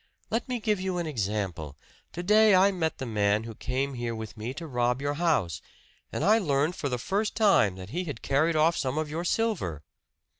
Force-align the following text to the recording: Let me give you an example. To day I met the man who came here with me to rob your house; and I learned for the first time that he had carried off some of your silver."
Let 0.31 0.49
me 0.49 0.59
give 0.59 0.79
you 0.81 0.97
an 0.97 1.05
example. 1.05 1.77
To 2.13 2.23
day 2.23 2.55
I 2.55 2.71
met 2.71 2.97
the 2.97 3.05
man 3.05 3.43
who 3.43 3.53
came 3.53 3.93
here 3.93 4.15
with 4.15 4.35
me 4.35 4.51
to 4.55 4.65
rob 4.65 4.99
your 4.99 5.13
house; 5.13 5.61
and 6.11 6.23
I 6.25 6.39
learned 6.39 6.75
for 6.75 6.89
the 6.89 6.97
first 6.97 7.35
time 7.35 7.75
that 7.75 7.91
he 7.91 8.05
had 8.05 8.23
carried 8.23 8.55
off 8.55 8.75
some 8.75 8.97
of 8.97 9.11
your 9.11 9.23
silver." 9.23 9.83